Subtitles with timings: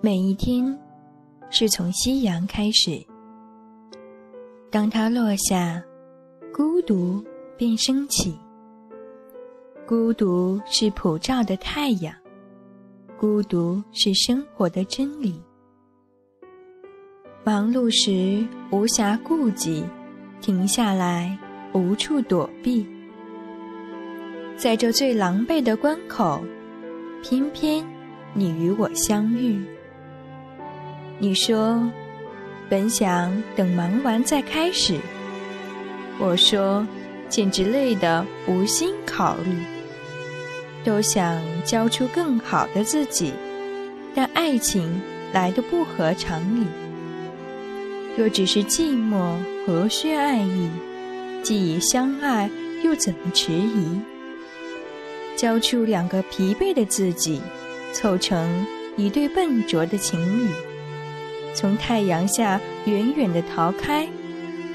[0.00, 0.78] 每一天，
[1.50, 3.04] 是从夕阳开始。
[4.70, 5.82] 当它落下，
[6.54, 7.20] 孤独
[7.56, 8.38] 便升起。
[9.88, 12.14] 孤独是普照的太阳，
[13.18, 15.42] 孤独是生活的真理。
[17.42, 19.82] 忙碌时无暇顾及，
[20.40, 21.36] 停下来
[21.72, 22.86] 无处躲避。
[24.56, 26.40] 在这最狼狈的关口，
[27.20, 27.84] 偏偏
[28.32, 29.60] 你与我相遇。
[31.20, 31.82] 你说，
[32.68, 34.98] 本想等忙完再开始。
[36.20, 36.86] 我说，
[37.28, 39.56] 简直累得无心考虑。
[40.84, 43.32] 都想交出更好的自己，
[44.14, 46.66] 但爱情来的不合常理。
[48.16, 50.70] 若只是寂寞，何须爱意？
[51.42, 52.48] 既已相爱，
[52.84, 54.00] 又怎么迟疑？
[55.36, 57.40] 交出两个疲惫的自己，
[57.92, 58.64] 凑成
[58.96, 60.48] 一对笨拙的情侣。
[61.58, 64.06] 从太阳下远远的逃开，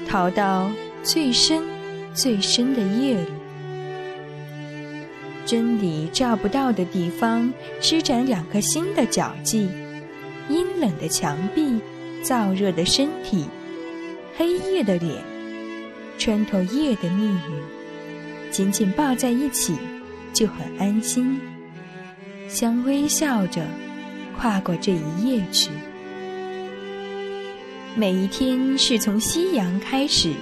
[0.06, 0.70] 逃到
[1.02, 1.62] 最深、
[2.12, 3.26] 最深的夜里。
[5.46, 9.70] 真理照不到的地方，施展两颗心的脚迹。
[10.50, 11.80] 阴冷的墙壁，
[12.22, 13.46] 燥热的身体，
[14.36, 15.24] 黑夜的脸，
[16.18, 19.74] 穿透夜的密语，紧紧抱在一起，
[20.34, 21.40] 就很安心。
[22.46, 23.62] 相微笑着，
[24.38, 25.70] 跨过这一夜去。
[27.96, 30.32] 每一天是从夕阳开始，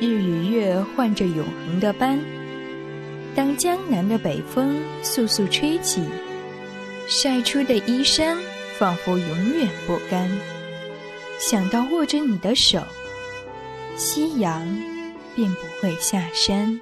[0.00, 2.18] 日与月换着永恒的班。
[3.36, 6.02] 当江南的北风簌簌吹起，
[7.06, 8.36] 晒出的衣衫
[8.76, 10.28] 仿佛永远不干。
[11.38, 12.82] 想到握着你的手，
[13.96, 14.66] 夕阳
[15.36, 16.80] 便不会下山。